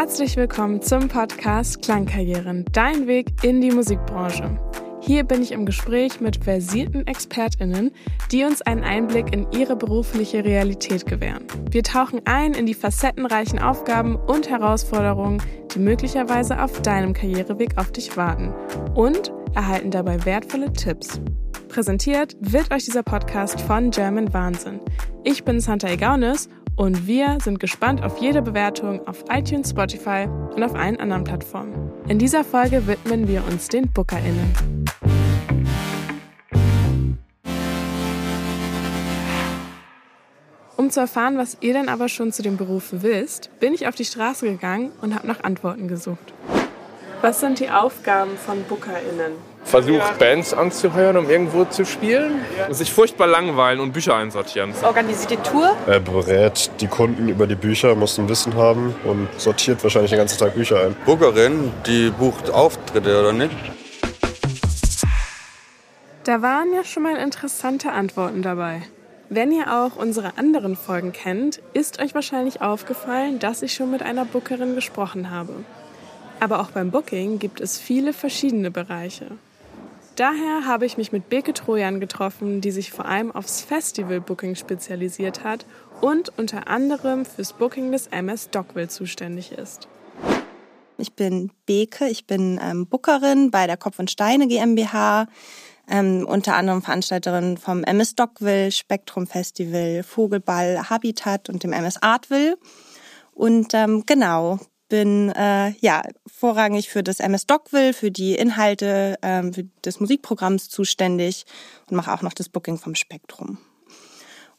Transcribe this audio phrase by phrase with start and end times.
[0.00, 4.56] Herzlich willkommen zum Podcast Klangkarrieren, dein Weg in die Musikbranche.
[5.00, 7.90] Hier bin ich im Gespräch mit versierten ExpertInnen,
[8.30, 11.42] die uns einen Einblick in ihre berufliche Realität gewähren.
[11.72, 15.42] Wir tauchen ein in die facettenreichen Aufgaben und Herausforderungen,
[15.74, 18.54] die möglicherweise auf deinem Karriereweg auf dich warten
[18.94, 21.20] und erhalten dabei wertvolle Tipps.
[21.66, 24.78] Präsentiert wird euch dieser Podcast von German Wahnsinn.
[25.24, 30.62] Ich bin Santa Egaunis und wir sind gespannt auf jede Bewertung auf iTunes, Spotify und
[30.62, 31.92] auf allen anderen Plattformen.
[32.06, 34.54] In dieser Folge widmen wir uns den BookerInnen.
[40.76, 43.96] Um zu erfahren, was ihr denn aber schon zu dem Beruf wisst, bin ich auf
[43.96, 46.32] die Straße gegangen und habe nach Antworten gesucht.
[47.20, 49.32] Was sind die Aufgaben von BookerInnen?
[49.68, 52.40] Versucht Bands anzuhören, um irgendwo zu spielen.
[52.70, 54.72] Sich furchtbar langweilen und Bücher einsortieren.
[54.82, 55.76] Organisiert die Tour.
[55.86, 60.18] Er berät die Kunden über die Bücher, muss ein Wissen haben und sortiert wahrscheinlich den
[60.18, 60.96] ganzen Tag Bücher ein.
[61.04, 63.54] Bookerin, die bucht Auftritte, oder nicht?
[66.24, 68.82] Da waren ja schon mal interessante Antworten dabei.
[69.28, 74.02] Wenn ihr auch unsere anderen Folgen kennt, ist euch wahrscheinlich aufgefallen, dass ich schon mit
[74.02, 75.52] einer Bookerin gesprochen habe.
[76.40, 79.26] Aber auch beim Booking gibt es viele verschiedene Bereiche.
[80.18, 85.44] Daher habe ich mich mit Beke Trojan getroffen, die sich vor allem aufs Festival-Booking spezialisiert
[85.44, 85.64] hat
[86.00, 89.86] und unter anderem fürs Booking des MS Dockville zuständig ist.
[90.96, 95.28] Ich bin Beke, ich bin ähm, Bookerin bei der Kopf und Steine GmbH
[95.88, 102.58] ähm, unter anderem Veranstalterin vom MS Dockville, Spektrum Festival, Vogelball, Habitat und dem MS Artville.
[103.34, 109.52] Und ähm, genau, bin äh, ja vorrangig für das MS Dockville, für die Inhalte ähm,
[109.84, 111.44] des Musikprogramms zuständig
[111.88, 113.58] und mache auch noch das Booking vom Spektrum.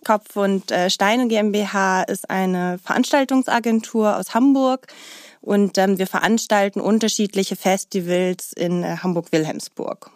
[0.05, 4.87] Kopf und äh, Steine GmbH ist eine Veranstaltungsagentur aus Hamburg
[5.41, 10.11] und ähm, wir veranstalten unterschiedliche Festivals in äh, Hamburg-Wilhelmsburg.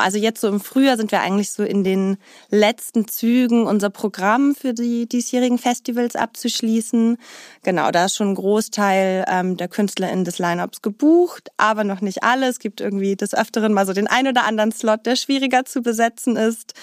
[0.00, 2.16] Also jetzt so im Frühjahr sind wir eigentlich so in den
[2.50, 7.18] letzten Zügen, unser Programm für die diesjährigen Festivals abzuschließen.
[7.62, 12.22] Genau, da ist schon ein Großteil ähm, der KünstlerInnen des Lineups gebucht, aber noch nicht
[12.22, 12.48] alle.
[12.48, 15.82] Es gibt irgendwie des Öfteren mal so den ein oder anderen Slot, der schwieriger zu
[15.82, 16.74] besetzen ist.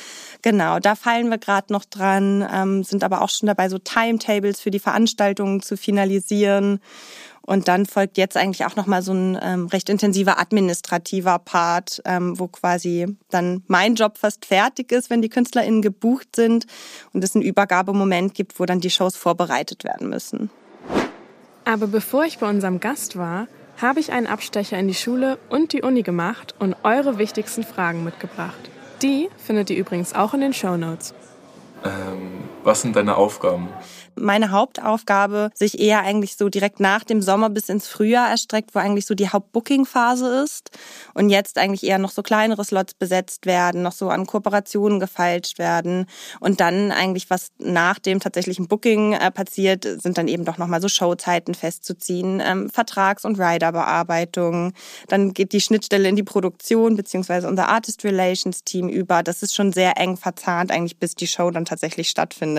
[0.42, 4.62] Genau, da fallen wir gerade noch dran, ähm, sind aber auch schon dabei, so Timetables
[4.62, 6.80] für die Veranstaltungen zu finalisieren.
[7.48, 12.38] Und dann folgt jetzt eigentlich auch nochmal so ein ähm, recht intensiver administrativer Part, ähm,
[12.38, 16.66] wo quasi dann mein Job fast fertig ist, wenn die KünstlerInnen gebucht sind
[17.14, 20.50] und es einen Übergabemoment gibt, wo dann die Shows vorbereitet werden müssen.
[21.64, 23.48] Aber bevor ich bei unserem Gast war,
[23.82, 28.04] habe ich einen Abstecher in die Schule und die Uni gemacht und eure wichtigsten Fragen
[28.04, 28.70] mitgebracht.
[29.02, 31.14] Die findet ihr übrigens auch in den Show Notes.
[31.86, 33.70] Ähm, was sind deine Aufgaben?
[34.20, 38.80] meine Hauptaufgabe sich eher eigentlich so direkt nach dem Sommer bis ins Frühjahr erstreckt, wo
[38.80, 40.72] eigentlich so die Hauptbooking-Phase ist
[41.14, 45.60] und jetzt eigentlich eher noch so kleinere Slots besetzt werden, noch so an Kooperationen gefeilscht
[45.60, 46.06] werden
[46.40, 50.82] und dann eigentlich was nach dem tatsächlichen Booking äh, passiert, sind dann eben doch nochmal
[50.82, 54.74] so Showzeiten festzuziehen, ähm, Vertrags- und Rider-Bearbeitung,
[55.08, 59.24] dann geht die Schnittstelle in die Produktion beziehungsweise unser Artist Relations Team über.
[59.24, 62.57] Das ist schon sehr eng verzahnt eigentlich, bis die Show dann tatsächlich stattfindet.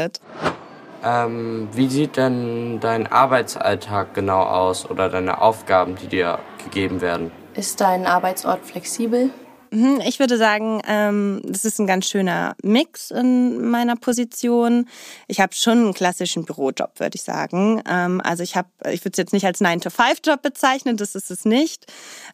[1.04, 7.30] Ähm, wie sieht denn dein Arbeitsalltag genau aus oder deine Aufgaben, die dir gegeben werden?
[7.54, 9.30] Ist dein Arbeitsort flexibel?
[9.70, 14.88] Mhm, ich würde sagen, ähm, das ist ein ganz schöner Mix in meiner Position.
[15.26, 17.82] Ich habe schon einen klassischen Bürojob, würde ich sagen.
[17.88, 21.44] Ähm, also ich habe, ich würde es jetzt nicht als 9-to-5-Job bezeichnen, das ist es
[21.44, 21.86] nicht.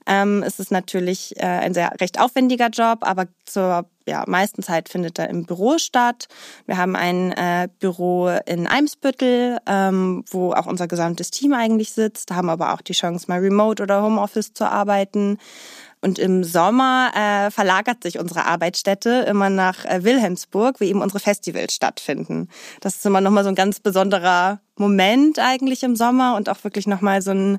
[0.06, 4.88] Ähm, es ist natürlich äh, ein sehr recht aufwendiger Job, aber zur ja, meisten Zeit
[4.88, 6.26] findet er im Büro statt.
[6.66, 12.30] Wir haben ein äh, Büro in Eimsbüttel, ähm, wo auch unser gesamtes Team eigentlich sitzt,
[12.30, 15.38] haben aber auch die Chance, mal remote oder Homeoffice zu arbeiten.
[16.04, 21.18] Und im Sommer äh, verlagert sich unsere Arbeitsstätte immer nach äh, Wilhelmsburg, wo eben unsere
[21.18, 22.50] Festivals stattfinden.
[22.82, 26.86] Das ist immer nochmal so ein ganz besonderer Moment eigentlich im Sommer und auch wirklich
[26.86, 27.58] nochmal so ein,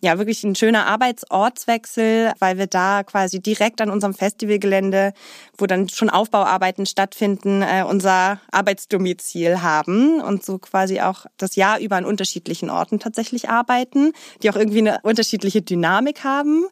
[0.00, 5.12] ja, wirklich ein schöner Arbeitsortswechsel, weil wir da quasi direkt an unserem Festivalgelände,
[5.58, 11.78] wo dann schon Aufbauarbeiten stattfinden, äh, unser Arbeitsdomizil haben und so quasi auch das Jahr
[11.78, 14.12] über an unterschiedlichen Orten tatsächlich arbeiten,
[14.42, 16.66] die auch irgendwie eine unterschiedliche Dynamik haben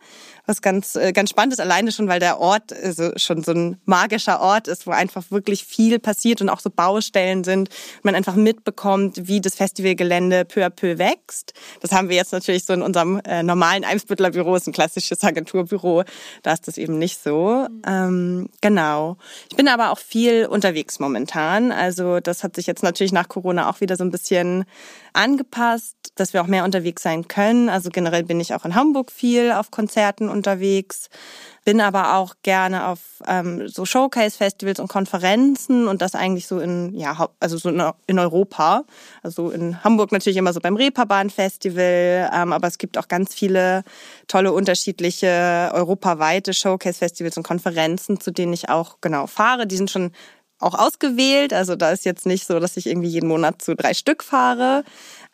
[0.47, 3.81] was ganz, äh, ganz spannend ist, alleine schon, weil der Ort also schon so ein
[3.85, 7.71] magischer Ort ist, wo einfach wirklich viel passiert und auch so Baustellen sind.
[8.03, 11.53] Man einfach mitbekommt, wie das Festival Festivalgelände peu à peu wächst.
[11.81, 15.23] Das haben wir jetzt natürlich so in unserem äh, normalen Eimsbüttler Büro, ist ein klassisches
[15.23, 16.05] Agenturbüro,
[16.43, 17.67] da ist das eben nicht so.
[17.87, 19.17] Ähm, genau.
[19.51, 21.71] Ich bin aber auch viel unterwegs momentan.
[21.71, 24.65] Also das hat sich jetzt natürlich nach Corona auch wieder so ein bisschen
[25.13, 27.69] angepasst, dass wir auch mehr unterwegs sein können.
[27.69, 31.09] Also generell bin ich auch in Hamburg viel auf Konzerten unterwegs
[31.65, 36.95] bin aber auch gerne auf ähm, so Showcase-Festivals und Konferenzen und das eigentlich so in,
[36.95, 38.85] ja, also so in Europa.
[39.23, 43.83] Also in Hamburg natürlich immer so beim Reeperbahn-Festival, ähm, aber es gibt auch ganz viele
[44.29, 49.67] tolle unterschiedliche europaweite Showcase-Festivals und Konferenzen, zu denen ich auch genau fahre.
[49.67, 50.13] Die sind schon
[50.61, 51.53] auch ausgewählt.
[51.53, 54.85] Also da ist jetzt nicht so, dass ich irgendwie jeden Monat zu drei Stück fahre.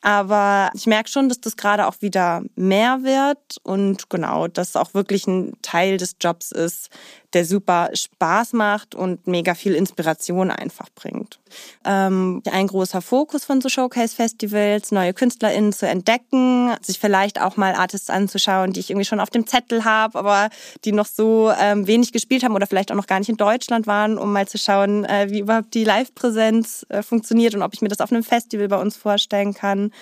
[0.02, 4.94] Aber ich merke schon, dass das gerade auch wieder mehr wird und genau, dass auch
[4.94, 6.88] wirklich ein Teil des Jobs ist,
[7.32, 11.38] der super Spaß macht und mega viel Inspiration einfach bringt.
[11.84, 17.74] Ähm, ein großer Fokus von so Showcase-Festivals, neue KünstlerInnen zu entdecken, sich vielleicht auch mal
[17.74, 20.50] Artists anzuschauen, die ich irgendwie schon auf dem Zettel habe, aber
[20.84, 23.86] die noch so ähm, wenig gespielt haben oder vielleicht auch noch gar nicht in Deutschland
[23.86, 27.82] waren, um mal zu schauen, äh, wie überhaupt die Live-Präsenz äh, funktioniert und ob ich
[27.82, 29.92] mir das auf einem Festival bei uns vorstellen kann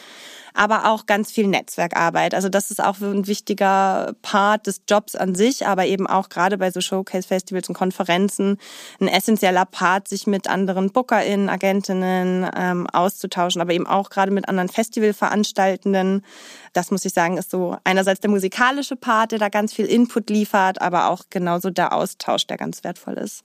[0.54, 2.34] aber auch ganz viel Netzwerkarbeit.
[2.34, 6.58] Also das ist auch ein wichtiger Part des Jobs an sich, aber eben auch gerade
[6.58, 8.58] bei so Showcase-Festivals und Konferenzen
[9.00, 14.48] ein essentieller Part, sich mit anderen BookerInnen, Agentinnen ähm, auszutauschen, aber eben auch gerade mit
[14.48, 16.24] anderen Festivalveranstaltenden.
[16.72, 20.30] Das muss ich sagen, ist so einerseits der musikalische Part, der da ganz viel Input
[20.30, 23.44] liefert, aber auch genauso der Austausch, der ganz wertvoll ist.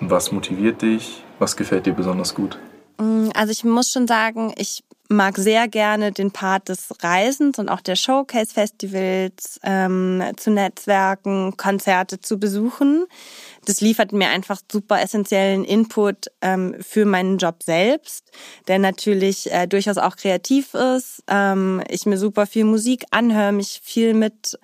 [0.00, 1.22] Was motiviert dich?
[1.38, 2.58] Was gefällt dir besonders gut?
[2.98, 7.68] Mm, also ich muss schon sagen, ich mag sehr gerne den Part des Reisens und
[7.68, 13.06] auch der Showcase-Festivals ähm, zu Netzwerken, Konzerte zu besuchen.
[13.64, 18.30] Das liefert mir einfach super essentiellen Input ähm, für meinen Job selbst,
[18.68, 21.22] der natürlich äh, durchaus auch kreativ ist.
[21.28, 24.58] Ähm, ich mir super viel Musik anhöre, mich viel mit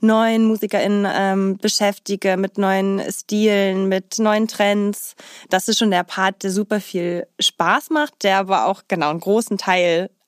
[0.00, 5.16] neuen MusikerInnen ähm, beschäftige, mit neuen Stilen, mit neuen Trends.
[5.50, 9.20] Das ist schon der Part, der super viel Spaß macht, der aber auch genau einen
[9.20, 9.77] großen Teil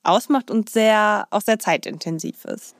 [0.03, 2.75] ausmacht und sehr, auch sehr zeitintensiv ist.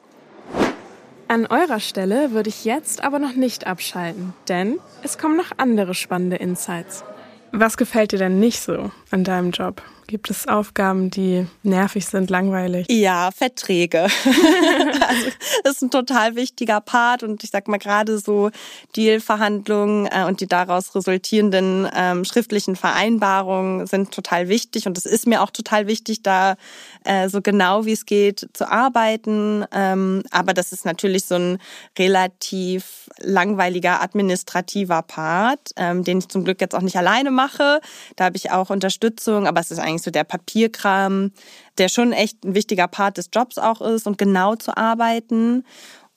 [1.28, 5.94] An eurer Stelle würde ich jetzt aber noch nicht abschalten, denn es kommen noch andere
[5.94, 7.06] spannende Insights.
[7.54, 9.82] Was gefällt dir denn nicht so an deinem Job?
[10.08, 12.88] Gibt es Aufgaben, die nervig sind, langweilig?
[12.90, 14.04] Ja, Verträge.
[14.04, 15.28] also,
[15.64, 18.52] das ist ein total wichtiger Part und ich sag mal gerade so
[18.96, 25.28] Dealverhandlungen äh, und die daraus resultierenden ähm, schriftlichen Vereinbarungen sind total wichtig und es ist
[25.28, 26.56] mir auch total wichtig, da
[27.04, 29.66] äh, so genau wie es geht zu arbeiten.
[29.72, 31.58] Ähm, aber das ist natürlich so ein
[31.98, 37.82] relativ langweiliger administrativer Part, ähm, den ich zum Glück jetzt auch nicht alleine mache.
[38.16, 41.32] Da habe ich auch Unterstützung, aber es ist eigentlich so der Papierkram,
[41.78, 45.64] der schon echt ein wichtiger Part des Jobs auch ist und genau zu arbeiten.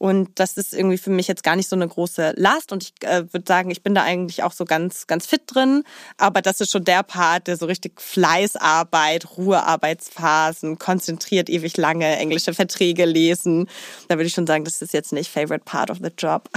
[0.04, 2.72] Und das ist irgendwie für mich jetzt gar nicht so eine große Last.
[2.72, 5.84] Und ich äh, würde sagen, ich bin da eigentlich auch so ganz, ganz fit drin.
[6.18, 12.52] Aber das ist schon der Part, der so richtig Fleißarbeit, Ruhearbeitsphasen, konzentriert ewig lange englische
[12.52, 13.68] Verträge lesen.
[14.08, 16.50] Da würde ich schon sagen, das ist jetzt nicht favorite part of the job.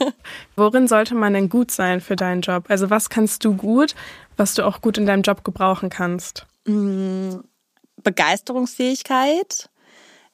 [0.56, 2.64] Worin sollte man denn gut sein für deinen Job?
[2.68, 3.94] Also was kannst du gut,
[4.36, 6.46] was du auch gut in deinem Job gebrauchen kannst?
[6.68, 7.40] Mm,
[8.02, 9.70] Begeisterungsfähigkeit.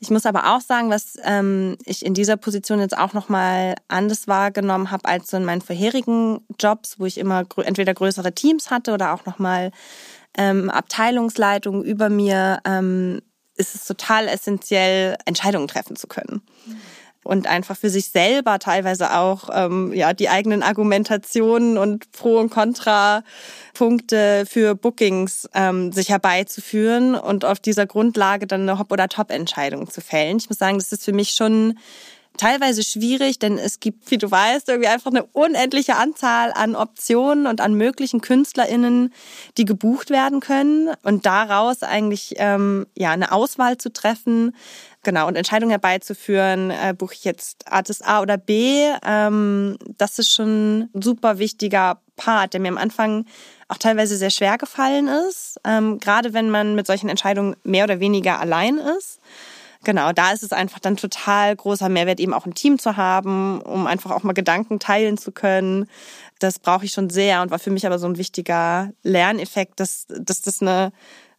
[0.00, 4.28] Ich muss aber auch sagen, was ähm, ich in dieser Position jetzt auch nochmal anders
[4.28, 8.70] wahrgenommen habe als so in meinen vorherigen Jobs, wo ich immer grö entweder größere Teams
[8.70, 9.70] hatte oder auch nochmal
[10.36, 13.22] ähm, Abteilungsleitungen über mir, ähm,
[13.56, 16.42] ist es total essentiell, Entscheidungen treffen zu können.
[16.66, 16.76] Mhm
[17.24, 22.50] und einfach für sich selber teilweise auch ähm, ja die eigenen Argumentationen und Pro- und
[22.50, 29.90] Kontra-Punkte für Bookings ähm, sich herbeizuführen und auf dieser Grundlage dann eine Hop- oder Top-Entscheidung
[29.90, 30.36] zu fällen.
[30.36, 31.74] Ich muss sagen, das ist für mich schon
[32.36, 37.46] teilweise schwierig, denn es gibt, wie du weißt, irgendwie einfach eine unendliche Anzahl an Optionen
[37.46, 39.12] und an möglichen KünstlerInnen,
[39.56, 44.54] die gebucht werden können und daraus eigentlich ähm, ja eine Auswahl zu treffen,
[45.04, 50.32] Genau, und Entscheidungen herbeizuführen, äh, buche ich jetzt Artist A oder B, ähm, das ist
[50.32, 53.26] schon ein super wichtiger Part, der mir am Anfang
[53.68, 58.00] auch teilweise sehr schwer gefallen ist, ähm, gerade wenn man mit solchen Entscheidungen mehr oder
[58.00, 59.20] weniger allein ist.
[59.84, 63.60] Genau, da ist es einfach dann total großer Mehrwert, eben auch ein Team zu haben,
[63.60, 65.86] um einfach auch mal Gedanken teilen zu können.
[66.38, 70.06] Das brauche ich schon sehr und war für mich aber so ein wichtiger Lerneffekt, dass,
[70.08, 70.92] dass das eine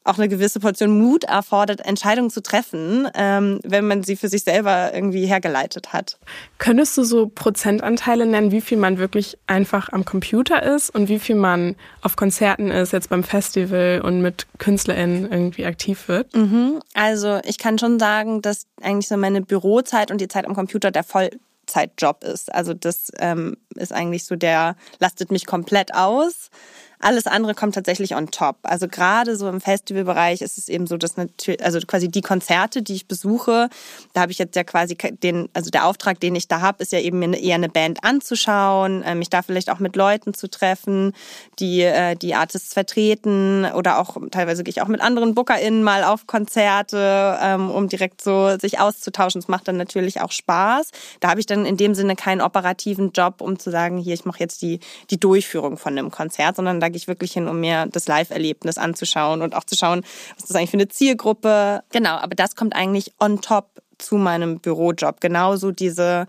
[0.05, 4.43] auch eine gewisse Portion Mut erfordert, Entscheidungen zu treffen, ähm, wenn man sie für sich
[4.43, 6.19] selber irgendwie hergeleitet hat.
[6.59, 11.19] Könntest du so Prozentanteile nennen, wie viel man wirklich einfach am Computer ist und wie
[11.19, 16.33] viel man auf Konzerten ist, jetzt beim Festival und mit KünstlerInnen irgendwie aktiv wird?
[16.35, 16.79] Mhm.
[16.93, 20.91] Also ich kann schon sagen, dass eigentlich so meine Bürozeit und die Zeit am Computer
[20.91, 22.53] der Vollzeitjob ist.
[22.53, 26.51] Also das ähm, ist eigentlich so der, lastet mich komplett aus.
[26.99, 28.57] Alles andere kommt tatsächlich on top.
[28.63, 32.81] Also gerade so im Festivalbereich ist es eben so, dass natürlich, also quasi die Konzerte,
[32.81, 33.69] die ich besuche,
[34.13, 36.91] da habe ich jetzt ja quasi den, also der Auftrag, den ich da habe, ist
[36.91, 40.49] ja eben mir eher eine Band anzuschauen, äh, mich da vielleicht auch mit Leuten zu
[40.49, 41.13] treffen,
[41.59, 46.03] die äh, die Artists vertreten oder auch teilweise gehe ich auch mit anderen BookerInnen mal
[46.03, 49.41] auf Konzerte, ähm, um direkt so sich auszutauschen.
[49.41, 50.91] Das macht dann natürlich auch Spaß.
[51.19, 54.25] Da habe ich dann in dem Sinne keinen operativen Job, um zu sagen, hier, ich
[54.25, 57.59] mache jetzt die, die Durchführung von einem Konzert, sondern da gehe ich wirklich hin, um
[57.59, 60.03] mir das Live-Erlebnis anzuschauen und auch zu schauen,
[60.35, 61.83] was ist das eigentlich für eine Zielgruppe.
[61.91, 65.21] Genau, aber das kommt eigentlich on top zu meinem Bürojob.
[65.21, 66.27] Genauso diese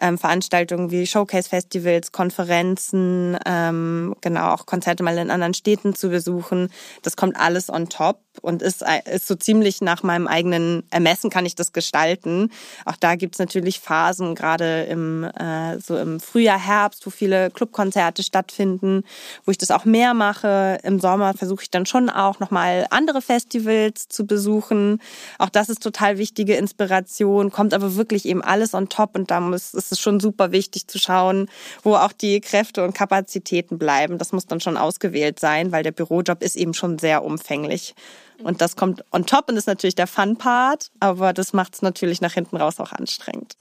[0.00, 6.70] ähm, Veranstaltungen wie Showcase-Festivals, Konferenzen, ähm, genau auch Konzerte mal in anderen Städten zu besuchen.
[7.02, 11.46] Das kommt alles on top und ist, ist so ziemlich nach meinem eigenen Ermessen kann
[11.46, 12.50] ich das gestalten.
[12.84, 18.22] Auch da gibt's natürlich Phasen, gerade im, äh, so im Frühjahr, Herbst, wo viele Clubkonzerte
[18.22, 19.04] stattfinden,
[19.44, 20.78] wo ich das auch mehr mache.
[20.82, 25.00] Im Sommer versuche ich dann schon auch nochmal andere Festivals zu besuchen.
[25.38, 29.40] Auch das ist total wichtige Inspiration, kommt aber wirklich eben alles on top und da
[29.40, 31.48] muss, ist es schon super wichtig zu schauen,
[31.82, 34.18] wo auch die Kräfte und Kapazitäten bleiben.
[34.18, 37.94] Das muss dann schon ausgewählt sein, weil der Bürojob ist eben schon sehr umfänglich.
[38.42, 42.20] Und das kommt on top und ist natürlich der Fun-Part, aber das macht es natürlich
[42.20, 43.56] nach hinten raus auch anstrengend.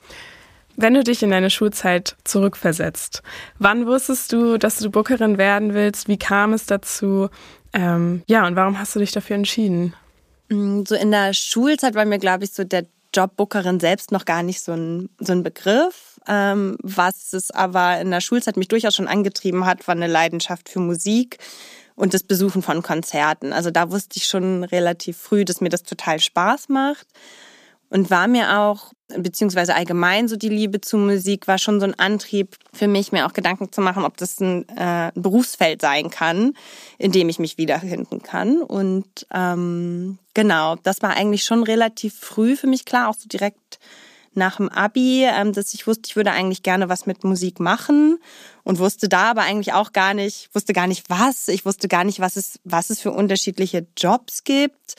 [0.77, 3.21] Wenn du dich in deine Schulzeit zurückversetzt,
[3.59, 6.07] wann wusstest du, dass du Bookerin werden willst?
[6.07, 7.29] Wie kam es dazu?
[7.73, 9.93] Ähm, ja, und warum hast du dich dafür entschieden?
[10.49, 14.25] Mm, so in der Schulzeit war mir, glaube ich, so der Job Bookerin selbst noch
[14.25, 16.19] gar nicht so ein, so ein Begriff.
[16.27, 20.69] Ähm, was es aber in der Schulzeit mich durchaus schon angetrieben hat, war eine Leidenschaft
[20.69, 21.37] für Musik
[21.95, 23.53] und das Besuchen von Konzerten.
[23.53, 27.07] Also da wusste ich schon relativ früh, dass mir das total Spaß macht
[27.91, 31.99] und war mir auch, beziehungsweise allgemein so die Liebe zu Musik, war schon so ein
[31.99, 36.53] Antrieb für mich, mir auch Gedanken zu machen, ob das ein, äh, Berufsfeld sein kann,
[36.97, 38.61] in dem ich mich wiederfinden kann.
[38.61, 43.79] Und ähm, genau, das war eigentlich schon relativ früh für mich klar, auch so direkt
[44.33, 48.19] nach dem Abi, ähm, dass ich wusste, ich würde eigentlich gerne was mit Musik machen
[48.63, 51.47] und wusste da aber eigentlich auch gar nicht, wusste gar nicht was.
[51.47, 54.95] Ich wusste gar nicht, was es, was es für unterschiedliche Jobs gibt.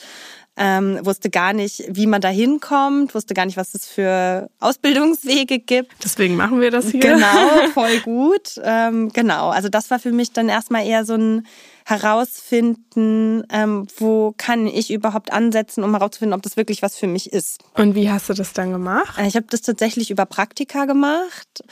[0.54, 5.58] Ähm, wusste gar nicht, wie man da hinkommt, wusste gar nicht, was es für Ausbildungswege
[5.58, 5.92] gibt.
[6.04, 7.00] Deswegen machen wir das hier.
[7.00, 8.60] Genau, voll gut.
[8.62, 11.46] Ähm, genau, also das war für mich dann erstmal eher so ein
[11.84, 17.32] herausfinden, ähm, wo kann ich überhaupt ansetzen, um herauszufinden, ob das wirklich was für mich
[17.32, 17.62] ist.
[17.74, 19.18] Und wie hast du das dann gemacht?
[19.26, 21.62] Ich habe das tatsächlich über Praktika gemacht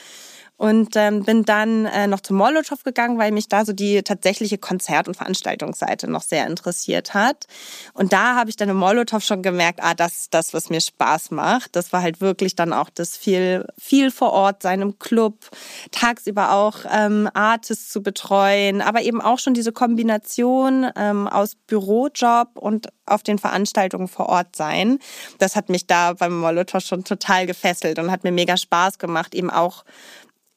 [0.60, 4.58] und ähm, bin dann äh, noch zum Molotow gegangen, weil mich da so die tatsächliche
[4.58, 7.46] Konzert- und Veranstaltungsseite noch sehr interessiert hat.
[7.94, 10.82] Und da habe ich dann im Molotow schon gemerkt, ah, das ist das, was mir
[10.82, 11.76] Spaß macht.
[11.76, 15.48] Das war halt wirklich dann auch das viel, viel vor Ort sein im Club,
[15.92, 22.58] tagsüber auch ähm, Artists zu betreuen, aber eben auch schon diese Kombination ähm, aus Bürojob
[22.58, 24.98] und auf den Veranstaltungen vor Ort sein.
[25.38, 29.34] Das hat mich da beim Molotow schon total gefesselt und hat mir mega Spaß gemacht,
[29.34, 29.84] eben auch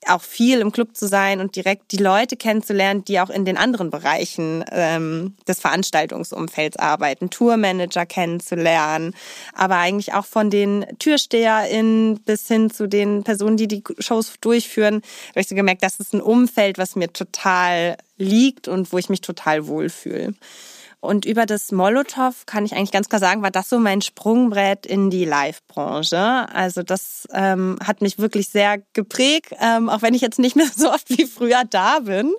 [0.10, 3.58] auch viel im Club zu sein und direkt die Leute kennenzulernen, die auch in den
[3.58, 9.14] anderen Bereichen ähm, des Veranstaltungsumfelds arbeiten, Tourmanager kennenzulernen,
[9.54, 15.02] aber eigentlich auch von den TürsteherInnen bis hin zu den Personen, die die Shows durchführen,
[15.30, 19.10] habe ich so gemerkt, das ist ein Umfeld, was mir total liegt und wo ich
[19.10, 20.34] mich total wohlfühle.
[21.04, 24.86] Und über das Molotow kann ich eigentlich ganz klar sagen, war das so mein Sprungbrett
[24.86, 26.18] in die Live-Branche.
[26.18, 30.70] Also das ähm, hat mich wirklich sehr geprägt, ähm, auch wenn ich jetzt nicht mehr
[30.74, 32.34] so oft wie früher da bin.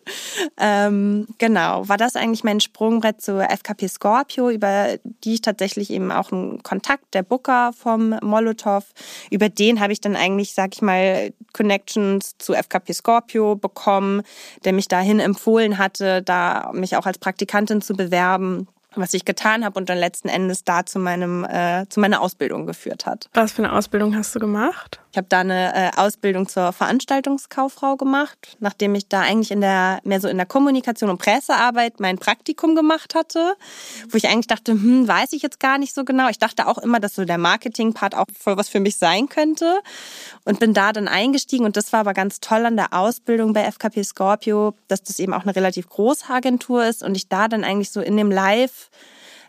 [0.57, 6.11] Ähm, genau, war das eigentlich mein Sprungbrett zur FKP Scorpio, über die ich tatsächlich eben
[6.11, 8.83] auch einen Kontakt, der Booker vom Molotow,
[9.31, 14.23] über den habe ich dann eigentlich, sag ich mal, Connections zu FKP Scorpio bekommen,
[14.65, 18.54] der mich dahin empfohlen hatte, da mich auch als Praktikantin zu bewerben
[19.01, 22.67] was ich getan habe und dann letzten Endes da zu meinem äh, zu meiner Ausbildung
[22.67, 23.29] geführt hat.
[23.35, 25.01] Was für eine Ausbildung hast du gemacht?
[25.15, 30.01] Ich habe da eine äh, Ausbildung zur Veranstaltungskauffrau gemacht, nachdem ich da eigentlich in der
[30.03, 33.55] mehr so in der Kommunikation und Pressearbeit mein Praktikum gemacht hatte,
[34.09, 36.29] wo ich eigentlich dachte, hm, weiß ich jetzt gar nicht so genau.
[36.31, 39.79] Ich dachte auch immer, dass so der Marketing-Part auch voll was für mich sein könnte
[40.45, 43.63] und bin da dann eingestiegen und das war aber ganz toll an der Ausbildung bei
[43.71, 47.63] FKP Scorpio, dass das eben auch eine relativ große Agentur ist und ich da dann
[47.63, 48.91] eigentlich so in dem Live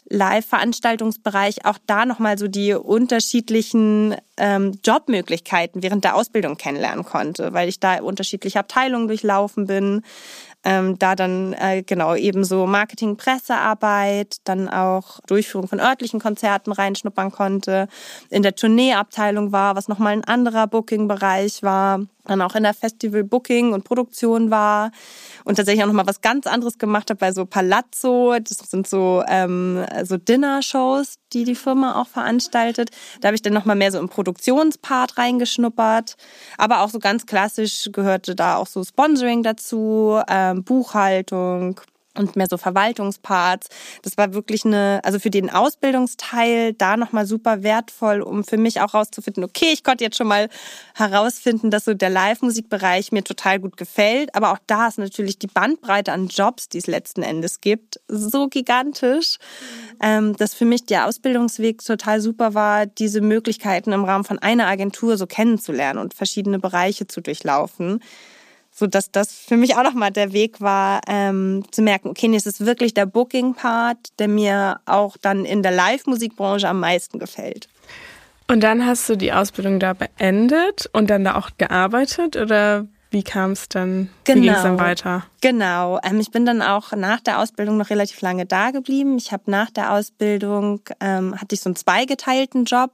[0.09, 7.69] Live-Veranstaltungsbereich auch da nochmal so die unterschiedlichen ähm, Jobmöglichkeiten während der Ausbildung kennenlernen konnte, weil
[7.69, 10.03] ich da unterschiedliche Abteilungen durchlaufen bin.
[10.65, 17.31] Ähm, da dann äh, genau ebenso Marketing, Pressearbeit, dann auch Durchführung von örtlichen Konzerten reinschnuppern
[17.31, 17.87] konnte.
[18.29, 23.23] In der Tourneeabteilung war, was nochmal ein anderer Booking-Bereich war dann auch in der Festival
[23.23, 24.91] Booking und Produktion war
[25.43, 28.35] und tatsächlich auch noch mal was ganz anderes gemacht habe bei so Palazzo.
[28.39, 32.89] Das sind so ähm, so Dinner-Shows, die die Firma auch veranstaltet.
[33.21, 36.15] Da habe ich dann noch mal mehr so im Produktionspart reingeschnuppert.
[36.57, 41.81] Aber auch so ganz klassisch gehörte da auch so Sponsoring dazu, ähm, Buchhaltung,
[42.17, 43.69] und mehr so Verwaltungsparts.
[44.01, 48.81] Das war wirklich eine, also für den Ausbildungsteil da nochmal super wertvoll, um für mich
[48.81, 50.49] auch rauszufinden, okay, ich konnte jetzt schon mal
[50.95, 54.33] herausfinden, dass so der Live-Musikbereich mir total gut gefällt.
[54.35, 58.47] Aber auch da ist natürlich die Bandbreite an Jobs, die es letzten Endes gibt, so
[58.47, 59.37] gigantisch,
[60.01, 64.67] ähm, dass für mich der Ausbildungsweg total super war, diese Möglichkeiten im Rahmen von einer
[64.67, 68.01] Agentur so kennenzulernen und verschiedene Bereiche zu durchlaufen
[68.75, 72.35] so dass das für mich auch nochmal der Weg war, ähm, zu merken, okay, nee,
[72.35, 77.69] es ist wirklich der Booking-Part, der mir auch dann in der Live-Musikbranche am meisten gefällt.
[78.47, 83.23] Und dann hast du die Ausbildung da beendet und dann da auch gearbeitet oder wie
[83.23, 84.09] kam es dann?
[84.25, 84.41] Genau.
[84.41, 85.25] Wie ging es dann weiter?
[85.41, 85.99] Genau.
[86.03, 89.17] Ähm, ich bin dann auch nach der Ausbildung noch relativ lange da geblieben.
[89.17, 92.91] Ich habe nach der Ausbildung ähm, hatte ich so einen zweigeteilten Job.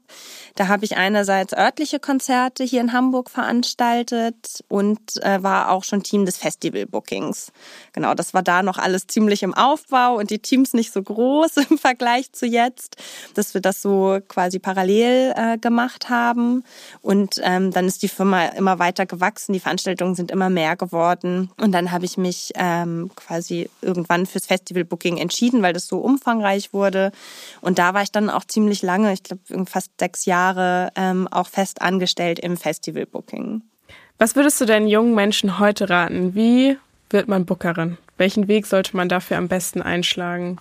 [0.55, 6.03] Da habe ich einerseits örtliche Konzerte hier in Hamburg veranstaltet und äh, war auch schon
[6.03, 7.51] Team des Festival-Bookings.
[7.93, 11.57] Genau, das war da noch alles ziemlich im Aufbau und die Teams nicht so groß
[11.69, 12.97] im Vergleich zu jetzt,
[13.33, 16.63] dass wir das so quasi parallel äh, gemacht haben.
[17.01, 19.53] Und ähm, dann ist die Firma immer weiter gewachsen.
[19.53, 21.51] Die Veranstaltungen sind immer mehr geworden.
[21.57, 26.73] Und dann habe ich mich ähm, quasi irgendwann fürs Festival-Booking entschieden, weil das so umfangreich
[26.73, 27.11] wurde.
[27.61, 31.47] Und da war ich dann auch ziemlich lange, ich glaube fast sechs Jahre, ähm, auch
[31.47, 33.61] fest angestellt im Festival-Booking.
[34.17, 36.35] Was würdest du denn jungen Menschen heute raten?
[36.35, 36.77] Wie
[37.09, 37.97] wird man Bookerin?
[38.17, 40.59] Welchen Weg sollte man dafür am besten einschlagen?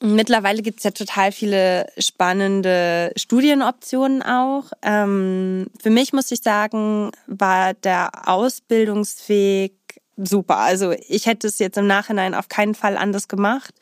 [0.00, 4.64] Mittlerweile gibt es ja total viele spannende Studienoptionen auch.
[4.82, 9.72] Ähm, für mich muss ich sagen, war der Ausbildungsweg
[10.16, 10.58] super.
[10.58, 13.74] Also ich hätte es jetzt im Nachhinein auf keinen Fall anders gemacht.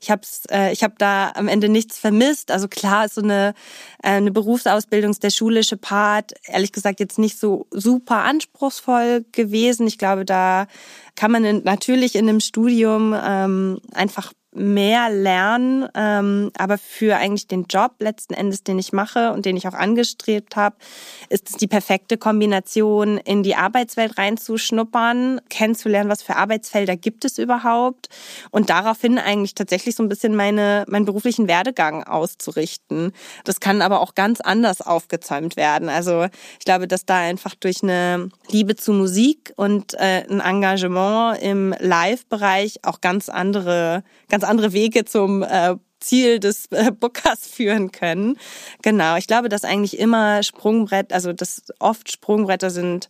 [0.00, 2.50] Ich habe äh, ich habe da am Ende nichts vermisst.
[2.50, 3.54] Also klar so eine
[4.02, 9.86] äh, eine Berufsausbildung, der schulische Part, ehrlich gesagt jetzt nicht so super anspruchsvoll gewesen.
[9.86, 10.66] Ich glaube, da
[11.16, 17.46] kann man in, natürlich in einem Studium ähm, einfach mehr lernen, ähm, aber für eigentlich
[17.46, 20.76] den Job letzten Endes, den ich mache und den ich auch angestrebt habe,
[21.28, 27.38] ist es die perfekte Kombination, in die Arbeitswelt reinzuschnuppern, kennenzulernen, was für Arbeitsfelder gibt es
[27.38, 28.08] überhaupt
[28.50, 33.12] und daraufhin eigentlich tatsächlich so ein bisschen meine, meinen beruflichen Werdegang auszurichten.
[33.44, 35.88] Das kann aber auch ganz anders aufgezäumt werden.
[35.88, 36.26] Also
[36.58, 41.74] ich glaube, dass da einfach durch eine Liebe zu Musik und äh, ein Engagement im
[41.78, 47.92] Live-Bereich auch ganz andere, ganz ganz andere Wege zum äh, Ziel des äh, Bookers führen
[47.92, 48.38] können.
[48.82, 53.08] Genau, ich glaube, dass eigentlich immer Sprungbrett, also dass oft Sprungbretter sind,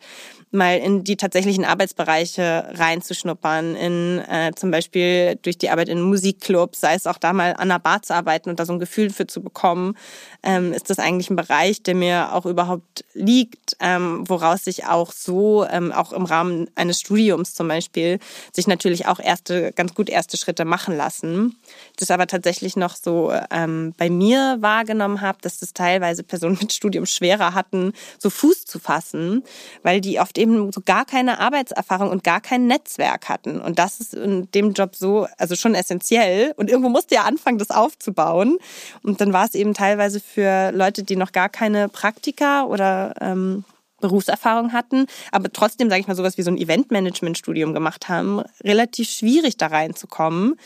[0.52, 6.80] mal in die tatsächlichen Arbeitsbereiche reinzuschnuppern, in äh, zum Beispiel durch die Arbeit in Musikclubs,
[6.80, 9.10] sei es auch da mal an der Bar zu arbeiten und da so ein Gefühl
[9.10, 9.96] für zu bekommen,
[10.42, 15.12] ähm, ist das eigentlich ein Bereich, der mir auch überhaupt liegt, ähm, woraus sich auch
[15.12, 18.18] so, ähm, auch im Rahmen eines Studiums zum Beispiel,
[18.52, 21.56] sich natürlich auch erste, ganz gut erste Schritte machen lassen.
[21.96, 26.72] Das aber tatsächlich noch so ähm, bei mir wahrgenommen habe, dass das teilweise Personen mit
[26.72, 29.44] Studium schwerer hatten, so Fuß zu fassen,
[29.82, 33.60] weil die oft eben so gar keine Arbeitserfahrung und gar kein Netzwerk hatten.
[33.60, 36.52] Und das ist in dem Job so, also schon essentiell.
[36.56, 38.58] Und irgendwo musste ja anfangen, das aufzubauen.
[39.02, 43.64] Und dann war es eben teilweise für Leute, die noch gar keine Praktika oder ähm,
[44.00, 49.08] Berufserfahrung hatten, aber trotzdem, sage ich mal, sowas wie so ein Eventmanagement-Studium gemacht haben, relativ
[49.10, 50.56] schwierig da reinzukommen,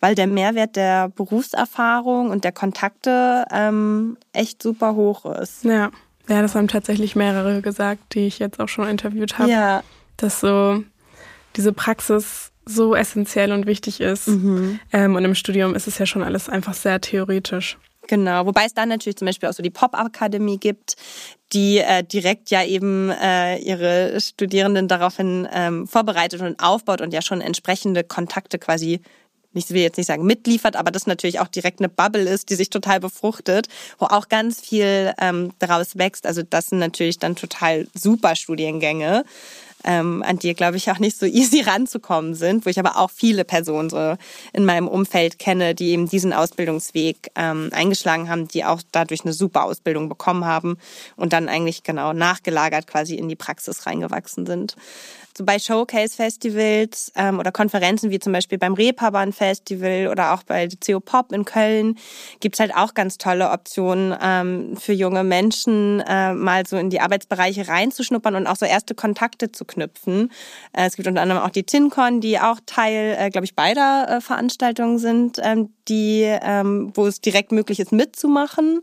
[0.00, 5.64] weil der Mehrwert der Berufserfahrung und der Kontakte ähm, echt super hoch ist.
[5.64, 5.90] Ja.
[6.28, 9.50] Ja, das haben tatsächlich mehrere gesagt, die ich jetzt auch schon interviewt habe.
[9.50, 9.82] Ja.
[10.16, 10.82] Dass so
[11.56, 14.28] diese Praxis so essentiell und wichtig ist.
[14.28, 14.80] Mhm.
[14.92, 17.76] Ähm, und im Studium ist es ja schon alles einfach sehr theoretisch.
[18.06, 20.96] Genau, wobei es dann natürlich zum Beispiel auch so die Pop-Akademie gibt,
[21.52, 27.22] die äh, direkt ja eben äh, ihre Studierenden daraufhin ähm, vorbereitet und aufbaut und ja
[27.22, 29.00] schon entsprechende Kontakte quasi
[29.54, 32.54] nicht will jetzt nicht sagen mitliefert, aber das natürlich auch direkt eine Bubble ist, die
[32.54, 36.26] sich total befruchtet, wo auch ganz viel ähm, daraus wächst.
[36.26, 39.24] Also das sind natürlich dann total super Studiengänge.
[39.84, 43.10] Ähm, an die, glaube ich, auch nicht so easy ranzukommen sind, wo ich aber auch
[43.10, 44.16] viele Personen so
[44.52, 49.32] in meinem Umfeld kenne, die eben diesen Ausbildungsweg ähm, eingeschlagen haben, die auch dadurch eine
[49.32, 50.78] super Ausbildung bekommen haben
[51.16, 54.76] und dann eigentlich genau nachgelagert quasi in die Praxis reingewachsen sind.
[55.36, 60.68] So bei Showcase-Festivals ähm, oder Konferenzen wie zum Beispiel beim Reeperbahn Festival oder auch bei
[60.68, 61.98] CO Pop in Köln
[62.38, 67.00] gibt's halt auch ganz tolle Optionen ähm, für junge Menschen, äh, mal so in die
[67.00, 70.30] Arbeitsbereiche reinzuschnuppern und auch so erste Kontakte zu knüpfen.
[70.72, 74.08] Äh, es gibt unter anderem auch die TinCon, die auch Teil, äh, glaube ich, beider
[74.08, 78.80] äh, Veranstaltungen sind, ähm, die, ähm, wo es direkt möglich ist, mitzumachen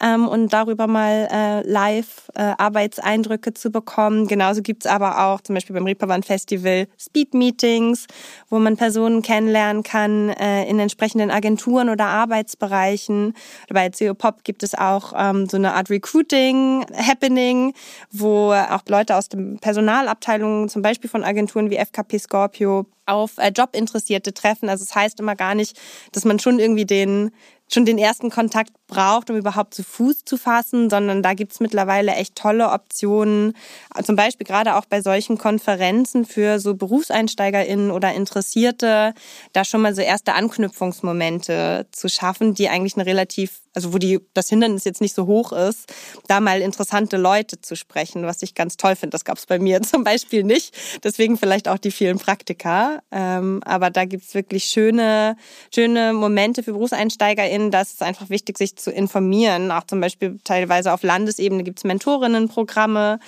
[0.00, 4.26] ähm, und darüber mal äh, live äh, Arbeitseindrücke zu bekommen.
[4.26, 8.06] Genauso gibt's aber auch zum Beispiel beim Reeperbahn Festival Speed-Meetings,
[8.48, 13.34] wo man Personen kennenlernen kann äh, in entsprechenden Agenturen oder Arbeitsbereichen.
[13.68, 17.74] Bei CO Pop gibt es auch ähm, so eine Art Recruiting-Happening,
[18.12, 23.50] wo auch Leute aus den Personalabteilungen, zum Beispiel von Agenturen wie FKP Scorpio, auf äh,
[23.54, 24.68] Jobinteressierte treffen.
[24.68, 25.78] Also es das heißt immer gar nicht,
[26.12, 27.30] dass man schon irgendwie den
[27.70, 32.14] schon den ersten Kontakt braucht, um überhaupt zu Fuß zu fassen, sondern da gibt's mittlerweile
[32.14, 33.54] echt tolle Optionen.
[34.02, 39.14] Zum Beispiel gerade auch bei solchen Konferenzen für so BerufseinsteigerInnen oder Interessierte,
[39.52, 44.18] da schon mal so erste Anknüpfungsmomente zu schaffen, die eigentlich eine relativ also wo die,
[44.34, 45.92] das Hindernis jetzt nicht so hoch ist,
[46.26, 49.10] da mal interessante Leute zu sprechen, was ich ganz toll finde.
[49.10, 50.76] Das gab es bei mir zum Beispiel nicht.
[51.04, 53.02] Deswegen vielleicht auch die vielen Praktika.
[53.12, 55.36] Ähm, aber da gibt's wirklich schöne,
[55.72, 57.70] schöne Momente für BerufseinsteigerInnen.
[57.70, 59.70] Da ist es einfach wichtig, sich zu informieren.
[59.70, 63.18] Auch zum Beispiel teilweise auf Landesebene gibt's Mentorinnenprogramme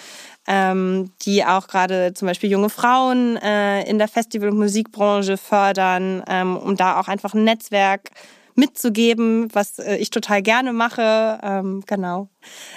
[0.46, 6.24] ähm, die auch gerade zum Beispiel junge Frauen äh, in der Festival- und Musikbranche fördern,
[6.26, 8.10] ähm, um da auch einfach ein Netzwerk
[8.54, 11.38] mitzugeben, was äh, ich total gerne mache.
[11.42, 12.28] Ähm, genau.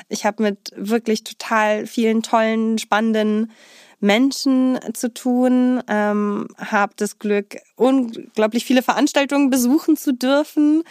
[0.10, 3.52] Ich habe mit wirklich total vielen tollen, spannenden
[4.04, 10.84] Menschen zu tun, ähm, habe das Glück, unglaublich viele Veranstaltungen besuchen zu dürfen,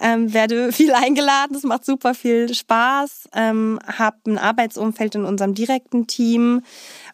[0.00, 5.54] ähm, werde viel eingeladen, es macht super viel Spaß, ähm, habe ein Arbeitsumfeld in unserem
[5.54, 6.62] direkten Team,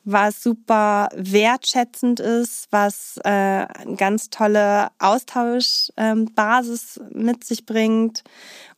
[0.03, 8.25] was super wertschätzend ist, was äh, eine ganz tolle Austauschbasis ähm, mit sich bringt.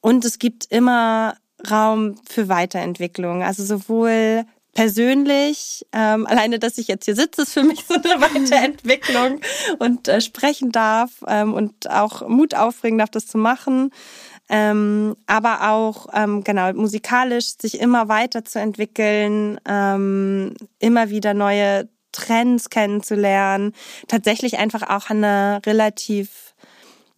[0.02, 1.36] Und es gibt immer
[1.70, 3.42] Raum für Weiterentwicklung.
[3.42, 4.44] Also sowohl
[4.76, 9.40] persönlich, ähm, alleine, dass ich jetzt hier sitze, ist für mich so eine Weiterentwicklung
[9.78, 13.90] und äh, sprechen darf ähm, und auch Mut aufbringen darf, das zu machen.
[14.50, 23.72] Ähm, aber auch ähm, genau musikalisch sich immer weiterzuentwickeln, ähm, immer wieder neue Trends kennenzulernen,
[24.08, 26.54] tatsächlich einfach auch eine relativ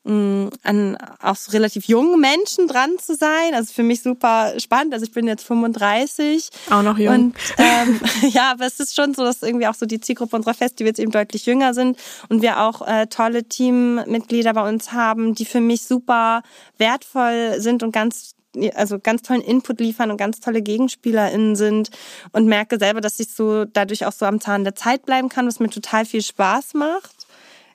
[0.09, 3.55] an auch so relativ jungen Menschen dran zu sein.
[3.55, 4.94] Also für mich super spannend.
[4.94, 6.49] Also ich bin jetzt 35.
[6.71, 7.14] Auch noch jung.
[7.14, 10.55] Und ähm, ja, aber es ist schon so, dass irgendwie auch so die Zielgruppe unserer
[10.55, 15.44] Festivals eben deutlich jünger sind und wir auch äh, tolle Teammitglieder bei uns haben, die
[15.44, 16.42] für mich super
[16.79, 18.35] wertvoll sind und ganz
[18.75, 21.90] also ganz tollen Input liefern und ganz tolle GegenspielerInnen sind
[22.33, 25.47] und merke selber, dass ich so dadurch auch so am Zahn der Zeit bleiben kann,
[25.47, 27.17] was mir total viel Spaß macht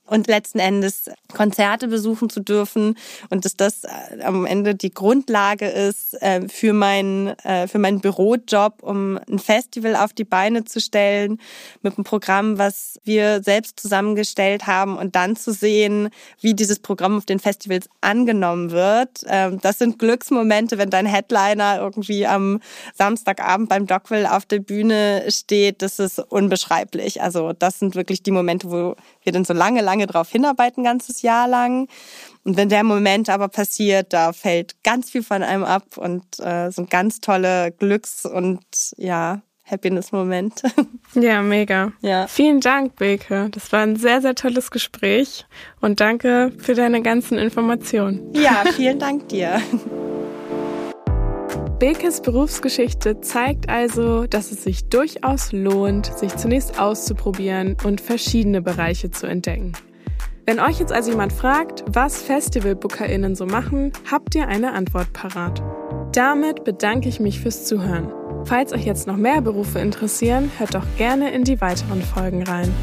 [0.05, 2.97] und letzten Endes Konzerte besuchen zu dürfen
[3.29, 8.01] und dass das äh, am Ende die Grundlage ist äh, für meinen äh, für meinen
[8.01, 11.39] Bürojob, um ein Festival auf die Beine zu stellen
[11.81, 16.09] mit einem Programm, was wir selbst zusammengestellt haben und dann zu sehen,
[16.41, 19.23] wie dieses Programm auf den Festivals angenommen wird.
[19.27, 22.59] Ähm, das sind Glücksmomente, wenn dein Headliner irgendwie am
[22.93, 25.81] Samstagabend beim Dockville auf der Bühne steht.
[25.81, 27.21] Das ist unbeschreiblich.
[27.21, 30.85] Also das sind wirklich die Momente, wo wir dann so lange, lange drauf hinarbeiten, ein
[30.85, 31.87] ganzes Jahr lang.
[32.43, 36.69] Und wenn der Moment aber passiert, da fällt ganz viel von einem ab und äh,
[36.75, 38.63] ein ganz tolle Glücks- und
[38.97, 40.61] ja, Happiness-Moment.
[41.15, 41.91] Ja, mega.
[42.01, 42.25] Ja.
[42.25, 43.47] Vielen Dank, Beke.
[43.51, 45.45] Das war ein sehr, sehr tolles Gespräch
[45.79, 48.33] und danke für deine ganzen Informationen.
[48.33, 49.61] Ja, vielen Dank dir.
[51.83, 59.11] Bekes Berufsgeschichte zeigt also, dass es sich durchaus lohnt, sich zunächst auszuprobieren und verschiedene Bereiche
[59.11, 59.73] zu entdecken.
[60.45, 65.61] Wenn euch jetzt also jemand fragt, was FestivalbookerInnen so machen, habt ihr eine Antwort parat.
[66.13, 68.13] Damit bedanke ich mich fürs Zuhören.
[68.45, 72.73] Falls euch jetzt noch mehr Berufe interessieren, hört doch gerne in die weiteren Folgen rein.